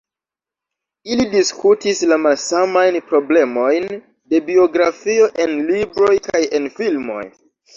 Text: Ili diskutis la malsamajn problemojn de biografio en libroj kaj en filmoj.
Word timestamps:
Ili 1.15 1.25
diskutis 1.33 2.01
la 2.13 2.17
malsamajn 2.23 2.97
problemojn 3.11 3.87
de 4.35 4.43
biografio 4.51 5.29
en 5.47 5.57
libroj 5.71 6.15
kaj 6.31 6.43
en 6.61 6.71
filmoj. 6.81 7.23